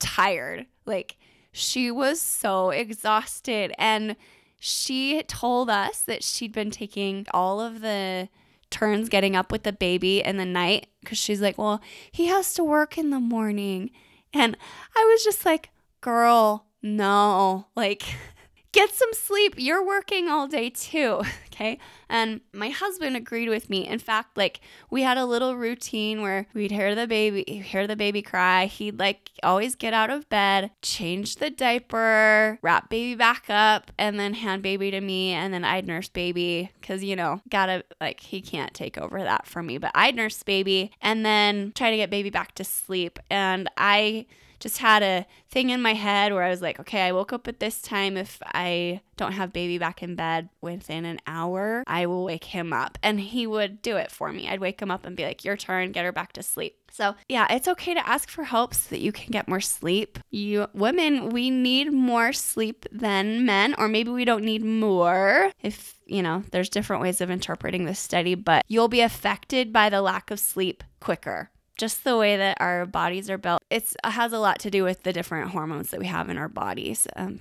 tired. 0.00 0.66
Like 0.86 1.18
she 1.52 1.90
was 1.90 2.20
so 2.20 2.70
exhausted 2.70 3.72
and 3.78 4.16
she 4.58 5.22
told 5.24 5.70
us 5.70 6.00
that 6.02 6.24
she'd 6.24 6.52
been 6.52 6.70
taking 6.70 7.26
all 7.32 7.60
of 7.60 7.82
the 7.82 8.28
turns 8.70 9.08
getting 9.08 9.36
up 9.36 9.52
with 9.52 9.62
the 9.62 9.72
baby 9.72 10.20
in 10.20 10.36
the 10.36 10.44
night 10.44 10.88
because 11.00 11.18
she's 11.18 11.40
like 11.40 11.58
well 11.58 11.80
he 12.10 12.26
has 12.26 12.54
to 12.54 12.64
work 12.64 12.96
in 12.96 13.10
the 13.10 13.20
morning. 13.20 13.90
And 14.32 14.56
i 14.96 15.04
was 15.10 15.22
just 15.22 15.44
like 15.44 15.68
girl 16.00 16.67
no, 16.82 17.66
like 17.76 18.02
get 18.72 18.90
some 18.90 19.12
sleep. 19.12 19.54
You're 19.56 19.84
working 19.84 20.28
all 20.28 20.46
day 20.46 20.70
too. 20.70 21.22
Okay. 21.58 21.80
And 22.08 22.40
my 22.52 22.68
husband 22.68 23.16
agreed 23.16 23.48
with 23.48 23.68
me. 23.68 23.84
In 23.84 23.98
fact, 23.98 24.36
like 24.36 24.60
we 24.90 25.02
had 25.02 25.18
a 25.18 25.24
little 25.24 25.56
routine 25.56 26.22
where 26.22 26.46
we'd 26.54 26.70
hear 26.70 26.94
the 26.94 27.08
baby, 27.08 27.42
hear 27.42 27.88
the 27.88 27.96
baby 27.96 28.22
cry. 28.22 28.66
He'd 28.66 29.00
like 29.00 29.30
always 29.42 29.74
get 29.74 29.92
out 29.92 30.08
of 30.08 30.28
bed, 30.28 30.70
change 30.82 31.36
the 31.36 31.50
diaper, 31.50 32.60
wrap 32.62 32.88
baby 32.88 33.16
back 33.16 33.46
up, 33.48 33.90
and 33.98 34.20
then 34.20 34.34
hand 34.34 34.62
baby 34.62 34.92
to 34.92 35.00
me. 35.00 35.32
And 35.32 35.52
then 35.52 35.64
I'd 35.64 35.88
nurse 35.88 36.08
baby 36.08 36.70
because, 36.80 37.02
you 37.02 37.16
know, 37.16 37.42
gotta 37.50 37.82
like 38.00 38.20
he 38.20 38.40
can't 38.40 38.72
take 38.72 38.96
over 38.96 39.20
that 39.20 39.44
for 39.44 39.60
me, 39.60 39.78
but 39.78 39.90
I'd 39.96 40.14
nurse 40.14 40.44
baby 40.44 40.92
and 41.02 41.26
then 41.26 41.72
try 41.74 41.90
to 41.90 41.96
get 41.96 42.08
baby 42.08 42.30
back 42.30 42.54
to 42.54 42.62
sleep. 42.62 43.18
And 43.30 43.68
I, 43.76 44.26
just 44.60 44.78
had 44.78 45.02
a 45.02 45.26
thing 45.50 45.70
in 45.70 45.80
my 45.80 45.94
head 45.94 46.32
where 46.32 46.42
I 46.42 46.50
was 46.50 46.62
like, 46.62 46.80
okay, 46.80 47.02
I 47.02 47.12
woke 47.12 47.32
up 47.32 47.48
at 47.48 47.60
this 47.60 47.80
time. 47.80 48.16
If 48.16 48.40
I 48.44 49.00
don't 49.16 49.32
have 49.32 49.52
baby 49.52 49.78
back 49.78 50.02
in 50.02 50.14
bed 50.14 50.48
within 50.60 51.04
an 51.04 51.20
hour, 51.26 51.84
I 51.86 52.06
will 52.06 52.24
wake 52.24 52.44
him 52.44 52.72
up. 52.72 52.98
And 53.02 53.20
he 53.20 53.46
would 53.46 53.82
do 53.82 53.96
it 53.96 54.10
for 54.10 54.32
me. 54.32 54.48
I'd 54.48 54.60
wake 54.60 54.80
him 54.80 54.90
up 54.90 55.06
and 55.06 55.16
be 55.16 55.24
like, 55.24 55.44
your 55.44 55.56
turn, 55.56 55.92
get 55.92 56.04
her 56.04 56.12
back 56.12 56.32
to 56.34 56.42
sleep. 56.42 56.76
So, 56.90 57.14
yeah, 57.28 57.46
it's 57.50 57.68
okay 57.68 57.94
to 57.94 58.08
ask 58.08 58.28
for 58.28 58.44
help 58.44 58.74
so 58.74 58.88
that 58.90 59.00
you 59.00 59.12
can 59.12 59.30
get 59.30 59.46
more 59.46 59.60
sleep. 59.60 60.18
You 60.30 60.66
women, 60.72 61.30
we 61.30 61.50
need 61.50 61.92
more 61.92 62.32
sleep 62.32 62.86
than 62.90 63.44
men, 63.44 63.74
or 63.78 63.88
maybe 63.88 64.10
we 64.10 64.24
don't 64.24 64.44
need 64.44 64.64
more. 64.64 65.52
If, 65.62 65.94
you 66.06 66.22
know, 66.22 66.42
there's 66.50 66.70
different 66.70 67.02
ways 67.02 67.20
of 67.20 67.30
interpreting 67.30 67.84
this 67.84 67.98
study, 67.98 68.34
but 68.34 68.64
you'll 68.68 68.88
be 68.88 69.02
affected 69.02 69.72
by 69.72 69.90
the 69.90 70.02
lack 70.02 70.30
of 70.30 70.40
sleep 70.40 70.82
quicker 71.00 71.50
just 71.78 72.04
the 72.04 72.16
way 72.16 72.36
that 72.36 72.58
our 72.60 72.84
bodies 72.84 73.30
are 73.30 73.38
built. 73.38 73.62
It 73.70 73.94
has 74.04 74.32
a 74.32 74.38
lot 74.38 74.58
to 74.60 74.70
do 74.70 74.84
with 74.84 75.04
the 75.04 75.12
different 75.12 75.50
hormones 75.50 75.90
that 75.90 76.00
we 76.00 76.06
have 76.06 76.28
in 76.28 76.36
our 76.36 76.48
bodies 76.48 77.06
um, 77.16 77.40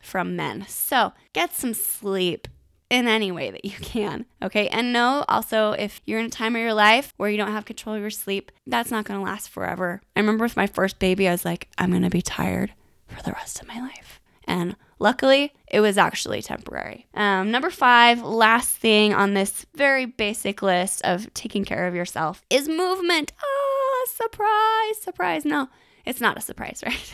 from 0.00 0.36
men. 0.36 0.64
So 0.68 1.12
get 1.32 1.52
some 1.52 1.74
sleep 1.74 2.48
in 2.88 3.08
any 3.08 3.32
way 3.32 3.50
that 3.50 3.64
you 3.64 3.72
can. 3.80 4.26
Okay. 4.42 4.68
And 4.68 4.92
know 4.92 5.24
also 5.26 5.72
if 5.72 6.00
you're 6.04 6.20
in 6.20 6.26
a 6.26 6.30
time 6.30 6.54
of 6.54 6.62
your 6.62 6.74
life 6.74 7.12
where 7.16 7.30
you 7.30 7.38
don't 7.38 7.52
have 7.52 7.64
control 7.64 7.96
of 7.96 8.02
your 8.02 8.10
sleep, 8.10 8.52
that's 8.66 8.90
not 8.90 9.04
going 9.04 9.18
to 9.18 9.24
last 9.24 9.48
forever. 9.48 10.02
I 10.14 10.20
remember 10.20 10.44
with 10.44 10.56
my 10.56 10.66
first 10.66 10.98
baby, 10.98 11.26
I 11.26 11.32
was 11.32 11.44
like, 11.44 11.68
I'm 11.78 11.90
going 11.90 12.02
to 12.02 12.10
be 12.10 12.22
tired 12.22 12.72
for 13.06 13.22
the 13.22 13.32
rest 13.32 13.60
of 13.60 13.68
my 13.68 13.80
life. 13.80 14.20
And 14.44 14.76
luckily, 14.98 15.54
it 15.68 15.80
was 15.80 15.96
actually 15.96 16.42
temporary. 16.42 17.06
Um, 17.14 17.50
number 17.50 17.70
five, 17.70 18.22
last 18.22 18.76
thing 18.76 19.14
on 19.14 19.34
this 19.34 19.64
very 19.74 20.04
basic 20.04 20.60
list 20.60 21.00
of 21.02 21.32
taking 21.32 21.64
care 21.64 21.86
of 21.86 21.94
yourself 21.94 22.42
is 22.50 22.68
movement. 22.68 23.32
Oh, 23.42 23.61
surprise, 24.06 25.00
surprise. 25.00 25.44
No, 25.44 25.68
it's 26.04 26.20
not 26.20 26.36
a 26.36 26.40
surprise, 26.40 26.82
right? 26.86 27.12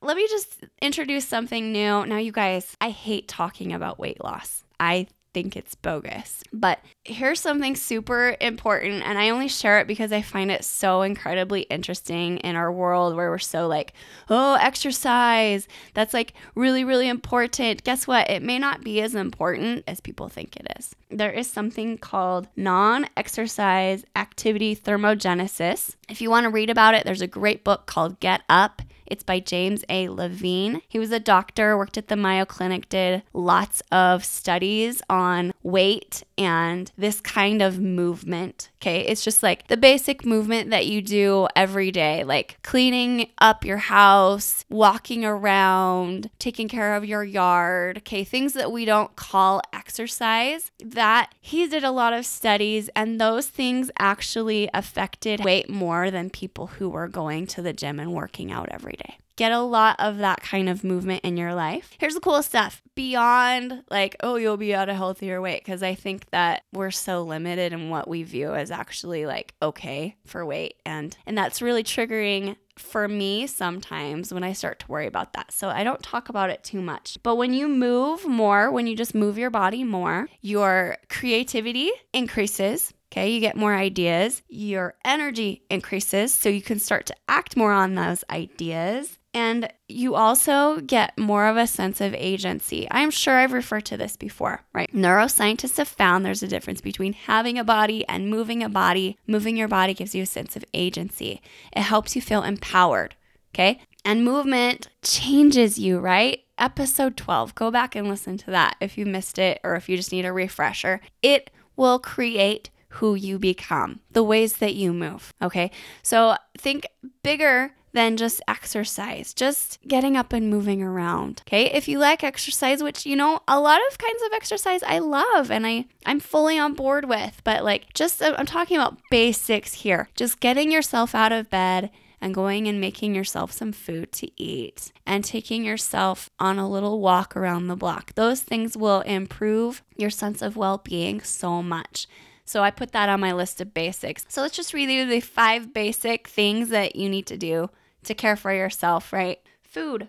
Let 0.00 0.16
me 0.16 0.26
just 0.28 0.64
introduce 0.80 1.26
something 1.26 1.72
new. 1.72 2.06
Now, 2.06 2.18
you 2.18 2.32
guys, 2.32 2.76
I 2.80 2.90
hate 2.90 3.28
talking 3.28 3.72
about 3.72 3.98
weight 3.98 4.22
loss. 4.22 4.64
I 4.80 5.06
think 5.42 5.56
it's 5.56 5.76
bogus. 5.76 6.42
But 6.52 6.80
here's 7.04 7.40
something 7.40 7.76
super 7.76 8.36
important, 8.40 9.04
and 9.04 9.16
I 9.18 9.30
only 9.30 9.46
share 9.46 9.78
it 9.78 9.86
because 9.86 10.12
I 10.12 10.20
find 10.20 10.50
it 10.50 10.64
so 10.64 11.02
incredibly 11.02 11.62
interesting 11.62 12.38
in 12.38 12.56
our 12.56 12.72
world 12.72 13.14
where 13.14 13.30
we're 13.30 13.38
so 13.38 13.68
like, 13.68 13.92
oh, 14.28 14.54
exercise, 14.54 15.68
that's 15.94 16.12
like 16.12 16.34
really, 16.56 16.82
really 16.82 17.08
important. 17.08 17.84
Guess 17.84 18.08
what? 18.08 18.28
It 18.28 18.42
may 18.42 18.58
not 18.58 18.82
be 18.82 19.00
as 19.00 19.14
important 19.14 19.84
as 19.86 20.00
people 20.00 20.28
think 20.28 20.56
it 20.56 20.66
is. 20.78 20.94
There 21.08 21.30
is 21.30 21.48
something 21.48 21.98
called 21.98 22.48
non 22.56 23.06
exercise 23.16 24.04
activity 24.16 24.74
thermogenesis. 24.74 25.94
If 26.08 26.20
you 26.20 26.30
want 26.30 26.44
to 26.44 26.50
read 26.50 26.68
about 26.68 26.94
it, 26.94 27.04
there's 27.04 27.22
a 27.22 27.28
great 27.28 27.62
book 27.62 27.86
called 27.86 28.18
Get 28.18 28.42
Up. 28.48 28.82
It's 29.10 29.22
by 29.22 29.40
James 29.40 29.84
A. 29.88 30.08
Levine. 30.08 30.82
He 30.88 30.98
was 30.98 31.12
a 31.12 31.20
doctor, 31.20 31.76
worked 31.76 31.98
at 31.98 32.08
the 32.08 32.16
Mayo 32.16 32.44
Clinic, 32.44 32.88
did 32.88 33.22
lots 33.32 33.82
of 33.90 34.24
studies 34.24 35.02
on 35.08 35.52
weight 35.62 36.22
and 36.36 36.92
this 36.96 37.20
kind 37.20 37.62
of 37.62 37.80
movement. 37.80 38.70
Okay. 38.80 39.00
It's 39.00 39.24
just 39.24 39.42
like 39.42 39.66
the 39.66 39.76
basic 39.76 40.24
movement 40.24 40.70
that 40.70 40.86
you 40.86 41.02
do 41.02 41.48
every 41.56 41.90
day, 41.90 42.22
like 42.22 42.58
cleaning 42.62 43.28
up 43.38 43.64
your 43.64 43.78
house, 43.78 44.64
walking 44.68 45.24
around, 45.24 46.30
taking 46.38 46.68
care 46.68 46.94
of 46.94 47.04
your 47.04 47.24
yard. 47.24 47.98
Okay. 47.98 48.22
Things 48.22 48.52
that 48.52 48.70
we 48.70 48.84
don't 48.84 49.16
call 49.16 49.60
exercise. 49.72 50.70
That 50.78 51.34
he 51.40 51.66
did 51.66 51.82
a 51.82 51.90
lot 51.90 52.12
of 52.12 52.24
studies, 52.24 52.88
and 52.94 53.20
those 53.20 53.48
things 53.48 53.90
actually 53.98 54.70
affected 54.72 55.44
weight 55.44 55.68
more 55.68 56.10
than 56.10 56.30
people 56.30 56.68
who 56.68 56.88
were 56.88 57.08
going 57.08 57.46
to 57.48 57.62
the 57.62 57.72
gym 57.72 57.98
and 57.98 58.12
working 58.12 58.52
out 58.52 58.68
every 58.70 58.92
day 58.92 58.97
get 59.38 59.52
a 59.52 59.60
lot 59.60 59.94
of 60.00 60.18
that 60.18 60.42
kind 60.42 60.68
of 60.68 60.82
movement 60.82 61.24
in 61.24 61.36
your 61.36 61.54
life. 61.54 61.94
Here's 61.98 62.14
the 62.14 62.20
cool 62.20 62.42
stuff 62.42 62.82
beyond 62.96 63.84
like, 63.88 64.16
oh, 64.20 64.34
you'll 64.34 64.56
be 64.56 64.74
at 64.74 64.88
a 64.88 64.94
healthier 64.94 65.40
weight, 65.40 65.64
because 65.64 65.82
I 65.82 65.94
think 65.94 66.28
that 66.30 66.64
we're 66.72 66.90
so 66.90 67.22
limited 67.22 67.72
in 67.72 67.88
what 67.88 68.08
we 68.08 68.24
view 68.24 68.52
as 68.52 68.72
actually 68.72 69.24
like 69.26 69.54
okay 69.62 70.16
for 70.26 70.44
weight. 70.44 70.74
And 70.84 71.16
and 71.24 71.38
that's 71.38 71.62
really 71.62 71.84
triggering 71.84 72.56
for 72.76 73.06
me 73.08 73.46
sometimes 73.46 74.34
when 74.34 74.44
I 74.44 74.52
start 74.52 74.80
to 74.80 74.88
worry 74.88 75.06
about 75.06 75.32
that. 75.34 75.52
So 75.52 75.68
I 75.68 75.84
don't 75.84 76.02
talk 76.02 76.28
about 76.28 76.50
it 76.50 76.64
too 76.64 76.80
much. 76.80 77.16
But 77.22 77.36
when 77.36 77.52
you 77.52 77.68
move 77.68 78.26
more, 78.26 78.70
when 78.72 78.88
you 78.88 78.96
just 78.96 79.14
move 79.14 79.38
your 79.38 79.50
body 79.50 79.84
more, 79.84 80.28
your 80.42 80.96
creativity 81.08 81.90
increases. 82.12 82.92
Okay, 83.10 83.30
you 83.30 83.40
get 83.40 83.56
more 83.56 83.74
ideas, 83.74 84.42
your 84.48 84.94
energy 85.02 85.62
increases, 85.70 86.30
so 86.34 86.50
you 86.50 86.60
can 86.60 86.78
start 86.78 87.06
to 87.06 87.16
act 87.26 87.56
more 87.56 87.72
on 87.72 87.94
those 87.94 88.22
ideas. 88.28 89.18
And 89.38 89.72
you 89.86 90.16
also 90.16 90.80
get 90.80 91.16
more 91.16 91.46
of 91.46 91.56
a 91.56 91.68
sense 91.68 92.00
of 92.00 92.12
agency. 92.12 92.88
I'm 92.90 93.12
sure 93.12 93.38
I've 93.38 93.52
referred 93.52 93.84
to 93.84 93.96
this 93.96 94.16
before, 94.16 94.64
right? 94.72 94.92
Neuroscientists 94.92 95.76
have 95.76 95.86
found 95.86 96.24
there's 96.24 96.42
a 96.42 96.48
difference 96.48 96.80
between 96.80 97.12
having 97.12 97.56
a 97.56 97.62
body 97.62 98.04
and 98.08 98.28
moving 98.28 98.64
a 98.64 98.68
body. 98.68 99.16
Moving 99.28 99.56
your 99.56 99.68
body 99.68 99.94
gives 99.94 100.12
you 100.12 100.24
a 100.24 100.26
sense 100.26 100.56
of 100.56 100.64
agency, 100.74 101.40
it 101.72 101.82
helps 101.82 102.16
you 102.16 102.20
feel 102.20 102.42
empowered, 102.42 103.14
okay? 103.54 103.80
And 104.04 104.24
movement 104.24 104.88
changes 105.02 105.78
you, 105.78 106.00
right? 106.00 106.42
Episode 106.58 107.16
12, 107.16 107.54
go 107.54 107.70
back 107.70 107.94
and 107.94 108.08
listen 108.08 108.38
to 108.38 108.50
that 108.50 108.74
if 108.80 108.98
you 108.98 109.06
missed 109.06 109.38
it 109.38 109.60
or 109.62 109.76
if 109.76 109.88
you 109.88 109.96
just 109.96 110.10
need 110.10 110.24
a 110.24 110.32
refresher. 110.32 111.00
It 111.22 111.52
will 111.76 112.00
create 112.00 112.70
who 112.88 113.14
you 113.14 113.38
become, 113.38 114.00
the 114.10 114.24
ways 114.24 114.54
that 114.54 114.74
you 114.74 114.92
move. 114.92 115.32
Okay. 115.40 115.70
So 116.02 116.34
think 116.56 116.88
bigger 117.22 117.74
than 117.92 118.16
just 118.16 118.40
exercise, 118.46 119.32
just 119.34 119.78
getting 119.86 120.16
up 120.16 120.32
and 120.32 120.50
moving 120.50 120.82
around. 120.82 121.42
Okay. 121.46 121.66
If 121.66 121.88
you 121.88 121.98
like 121.98 122.22
exercise, 122.22 122.82
which, 122.82 123.06
you 123.06 123.16
know, 123.16 123.40
a 123.48 123.58
lot 123.58 123.80
of 123.90 123.98
kinds 123.98 124.22
of 124.22 124.32
exercise 124.32 124.82
I 124.82 124.98
love 124.98 125.50
and 125.50 125.66
I, 125.66 125.86
I'm 126.04 126.20
fully 126.20 126.58
on 126.58 126.74
board 126.74 127.08
with, 127.08 127.40
but 127.44 127.64
like 127.64 127.92
just, 127.94 128.22
uh, 128.22 128.34
I'm 128.36 128.46
talking 128.46 128.76
about 128.76 128.98
basics 129.10 129.74
here. 129.74 130.08
Just 130.16 130.40
getting 130.40 130.70
yourself 130.70 131.14
out 131.14 131.32
of 131.32 131.50
bed 131.50 131.90
and 132.20 132.34
going 132.34 132.66
and 132.66 132.80
making 132.80 133.14
yourself 133.14 133.52
some 133.52 133.72
food 133.72 134.12
to 134.12 134.28
eat 134.40 134.92
and 135.06 135.24
taking 135.24 135.64
yourself 135.64 136.30
on 136.38 136.58
a 136.58 136.68
little 136.68 137.00
walk 137.00 137.36
around 137.36 137.68
the 137.68 137.76
block. 137.76 138.14
Those 138.14 138.40
things 138.40 138.76
will 138.76 139.00
improve 139.02 139.82
your 139.96 140.10
sense 140.10 140.42
of 140.42 140.56
well 140.56 140.78
being 140.78 141.20
so 141.20 141.62
much. 141.62 142.06
So 142.44 142.62
I 142.62 142.70
put 142.70 142.92
that 142.92 143.10
on 143.10 143.20
my 143.20 143.32
list 143.32 143.60
of 143.60 143.74
basics. 143.74 144.24
So 144.28 144.40
let's 144.40 144.56
just 144.56 144.72
review 144.72 145.06
the 145.06 145.20
five 145.20 145.74
basic 145.74 146.28
things 146.28 146.70
that 146.70 146.96
you 146.96 147.08
need 147.08 147.26
to 147.26 147.36
do 147.36 147.68
to 148.04 148.14
care 148.14 148.36
for 148.36 148.52
yourself, 148.52 149.12
right? 149.12 149.40
Food, 149.62 150.08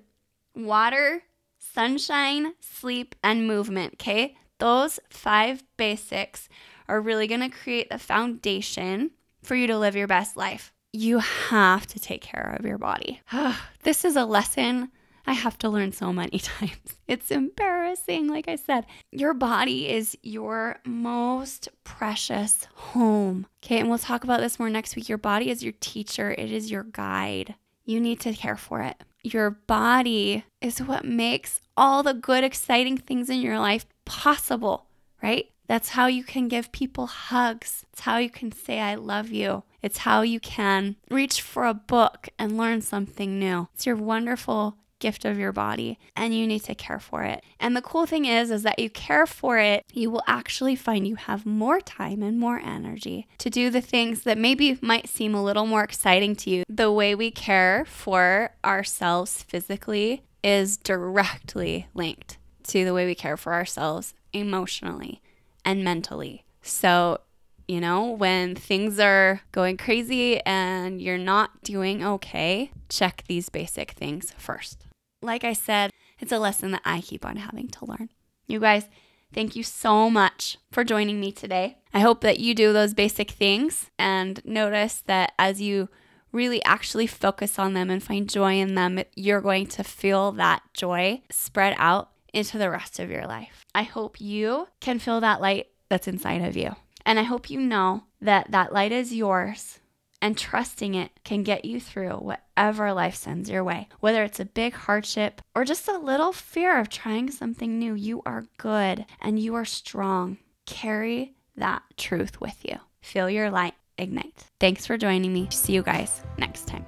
water, 0.55 1.23
sunshine, 1.57 2.53
sleep, 2.59 3.15
and 3.23 3.47
movement, 3.47 3.93
okay? 3.95 4.37
Those 4.59 4.99
five 5.09 5.63
basics 5.77 6.49
are 6.87 7.01
really 7.01 7.27
gonna 7.27 7.49
create 7.49 7.89
the 7.89 7.99
foundation 7.99 9.11
for 9.41 9.55
you 9.55 9.67
to 9.67 9.77
live 9.77 9.95
your 9.95 10.07
best 10.07 10.35
life. 10.35 10.73
You 10.91 11.19
have 11.19 11.85
to 11.87 11.99
take 11.99 12.21
care 12.21 12.55
of 12.59 12.65
your 12.65 12.77
body. 12.77 13.21
this 13.83 14.03
is 14.03 14.15
a 14.15 14.25
lesson 14.25 14.91
I 15.29 15.33
have 15.33 15.59
to 15.59 15.69
learn 15.69 15.91
so 15.91 16.11
many 16.11 16.39
times. 16.39 16.97
It's 17.07 17.29
embarrassing. 17.29 18.27
Like 18.27 18.47
I 18.47 18.55
said, 18.55 18.85
your 19.11 19.35
body 19.35 19.87
is 19.87 20.17
your 20.23 20.79
most 20.85 21.69
precious 21.83 22.67
home. 22.73 23.45
Okay, 23.63 23.79
and 23.79 23.89
we'll 23.89 23.99
talk 23.99 24.23
about 24.23 24.39
this 24.39 24.57
more 24.57 24.71
next 24.71 24.95
week. 24.95 25.07
Your 25.07 25.19
body 25.19 25.51
is 25.51 25.63
your 25.63 25.73
teacher, 25.79 26.31
it 26.31 26.51
is 26.51 26.71
your 26.71 26.83
guide. 26.83 27.53
You 27.89 27.99
need 27.99 28.19
to 28.19 28.33
care 28.33 28.55
for 28.55 28.81
it. 28.83 29.03
Your 29.23 29.49
body 29.49 30.45
is 30.61 30.79
what 30.79 31.05
makes 31.05 31.59
all 31.75 32.03
the 32.03 32.13
good, 32.13 32.43
exciting 32.43 32.99
things 32.99 33.31
in 33.31 33.41
your 33.41 33.57
life 33.57 33.87
possible, 34.05 34.85
right? 35.23 35.49
That's 35.65 35.89
how 35.89 36.05
you 36.05 36.23
can 36.23 36.47
give 36.47 36.71
people 36.71 37.07
hugs. 37.07 37.87
It's 37.91 38.01
how 38.01 38.17
you 38.17 38.29
can 38.29 38.51
say, 38.51 38.79
I 38.79 38.93
love 38.93 39.31
you. 39.31 39.63
It's 39.81 39.97
how 39.99 40.21
you 40.21 40.39
can 40.39 40.97
reach 41.09 41.41
for 41.41 41.65
a 41.65 41.73
book 41.73 42.29
and 42.37 42.59
learn 42.59 42.81
something 42.81 43.39
new. 43.39 43.69
It's 43.73 43.87
your 43.87 43.95
wonderful 43.95 44.77
gift 44.99 45.25
of 45.25 45.37
your 45.37 45.51
body 45.51 45.97
and 46.15 46.33
you 46.33 46.45
need 46.45 46.63
to 46.65 46.75
care 46.75 46.99
for 46.99 47.23
it. 47.23 47.43
And 47.59 47.75
the 47.75 47.81
cool 47.81 48.05
thing 48.05 48.25
is 48.25 48.51
is 48.51 48.63
that 48.63 48.79
you 48.79 48.89
care 48.89 49.25
for 49.25 49.57
it, 49.57 49.83
you 49.91 50.11
will 50.11 50.23
actually 50.27 50.75
find 50.75 51.07
you 51.07 51.15
have 51.15 51.45
more 51.45 51.81
time 51.81 52.21
and 52.21 52.39
more 52.39 52.59
energy 52.59 53.27
to 53.39 53.49
do 53.49 53.69
the 53.69 53.81
things 53.81 54.23
that 54.23 54.37
maybe 54.37 54.77
might 54.81 55.09
seem 55.09 55.33
a 55.33 55.43
little 55.43 55.65
more 55.65 55.83
exciting 55.83 56.35
to 56.37 56.49
you. 56.49 56.63
The 56.69 56.91
way 56.91 57.15
we 57.15 57.31
care 57.31 57.85
for 57.85 58.51
ourselves 58.63 59.43
physically 59.43 60.23
is 60.43 60.77
directly 60.77 61.87
linked 61.93 62.37
to 62.63 62.85
the 62.85 62.93
way 62.93 63.05
we 63.05 63.15
care 63.15 63.37
for 63.37 63.53
ourselves 63.53 64.13
emotionally 64.33 65.21
and 65.65 65.83
mentally. 65.83 66.45
So, 66.61 67.21
you 67.67 67.79
know, 67.79 68.05
when 68.05 68.55
things 68.55 68.99
are 68.99 69.41
going 69.51 69.77
crazy 69.77 70.39
and 70.41 71.01
you're 71.01 71.17
not 71.17 71.63
doing 71.63 72.03
okay, 72.03 72.71
check 72.89 73.23
these 73.27 73.49
basic 73.49 73.91
things 73.91 74.33
first. 74.37 74.85
Like 75.21 75.43
I 75.43 75.53
said, 75.53 75.91
it's 76.19 76.31
a 76.31 76.39
lesson 76.39 76.71
that 76.71 76.81
I 76.85 77.01
keep 77.01 77.25
on 77.25 77.37
having 77.37 77.67
to 77.69 77.85
learn. 77.85 78.09
You 78.47 78.59
guys, 78.59 78.87
thank 79.33 79.55
you 79.55 79.63
so 79.63 80.09
much 80.09 80.57
for 80.71 80.83
joining 80.83 81.19
me 81.19 81.31
today. 81.31 81.77
I 81.93 81.99
hope 81.99 82.21
that 82.21 82.39
you 82.39 82.55
do 82.55 82.71
those 82.71 82.93
basic 82.93 83.31
things 83.31 83.89
and 83.97 84.41
notice 84.45 85.03
that 85.07 85.33
as 85.37 85.61
you 85.61 85.89
really 86.31 86.63
actually 86.63 87.07
focus 87.07 87.57
on 87.57 87.73
them 87.73 87.89
and 87.89 88.01
find 88.01 88.29
joy 88.29 88.59
in 88.59 88.75
them, 88.75 89.01
you're 89.15 89.41
going 89.41 89.65
to 89.67 89.83
feel 89.83 90.31
that 90.33 90.61
joy 90.73 91.21
spread 91.29 91.75
out 91.77 92.11
into 92.33 92.57
the 92.57 92.69
rest 92.69 92.99
of 92.99 93.09
your 93.09 93.25
life. 93.25 93.65
I 93.73 93.83
hope 93.83 94.21
you 94.21 94.67
can 94.79 94.99
feel 94.99 95.19
that 95.21 95.41
light 95.41 95.67
that's 95.89 96.07
inside 96.07 96.43
of 96.43 96.55
you. 96.55 96.75
And 97.05 97.19
I 97.19 97.23
hope 97.23 97.49
you 97.49 97.59
know 97.59 98.03
that 98.21 98.51
that 98.51 98.71
light 98.71 98.91
is 98.91 99.13
yours 99.13 99.79
and 100.21 100.37
trusting 100.37 100.95
it 100.95 101.11
can 101.23 101.43
get 101.43 101.65
you 101.65 101.79
through 101.79 102.15
whatever 102.15 102.93
life 102.93 103.15
sends 103.15 103.49
your 103.49 103.63
way. 103.63 103.87
Whether 103.99 104.23
it's 104.23 104.39
a 104.39 104.45
big 104.45 104.73
hardship 104.73 105.41
or 105.55 105.65
just 105.65 105.87
a 105.87 105.97
little 105.97 106.33
fear 106.33 106.79
of 106.79 106.89
trying 106.89 107.31
something 107.31 107.77
new, 107.77 107.93
you 107.93 108.21
are 108.25 108.45
good 108.57 109.05
and 109.21 109.39
you 109.39 109.55
are 109.55 109.65
strong. 109.65 110.37
Carry 110.65 111.33
that 111.55 111.83
truth 111.97 112.39
with 112.41 112.57
you. 112.63 112.77
Feel 113.01 113.29
your 113.29 113.49
light 113.49 113.75
ignite. 113.97 114.45
Thanks 114.59 114.85
for 114.85 114.97
joining 114.97 115.33
me. 115.33 115.47
See 115.51 115.73
you 115.73 115.83
guys 115.83 116.21
next 116.37 116.67
time. 116.67 116.85